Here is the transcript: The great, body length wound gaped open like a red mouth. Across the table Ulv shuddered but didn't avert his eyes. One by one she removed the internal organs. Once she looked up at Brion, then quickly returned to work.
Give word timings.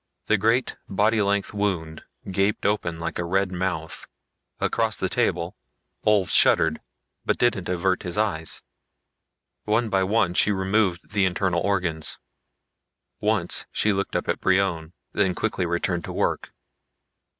The 0.25 0.35
great, 0.39 0.77
body 0.89 1.21
length 1.21 1.53
wound 1.53 2.05
gaped 2.31 2.65
open 2.65 2.99
like 2.99 3.19
a 3.19 3.23
red 3.23 3.51
mouth. 3.51 4.07
Across 4.59 4.97
the 4.97 5.09
table 5.09 5.55
Ulv 6.07 6.27
shuddered 6.31 6.81
but 7.23 7.37
didn't 7.37 7.69
avert 7.69 8.01
his 8.01 8.17
eyes. 8.17 8.63
One 9.65 9.89
by 9.89 10.01
one 10.03 10.33
she 10.33 10.51
removed 10.51 11.11
the 11.11 11.25
internal 11.25 11.61
organs. 11.61 12.17
Once 13.19 13.67
she 13.71 13.93
looked 13.93 14.15
up 14.15 14.27
at 14.27 14.41
Brion, 14.41 14.93
then 15.13 15.35
quickly 15.35 15.67
returned 15.67 16.05
to 16.05 16.13
work. 16.13 16.51